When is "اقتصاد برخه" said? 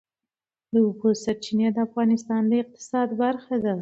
2.63-3.55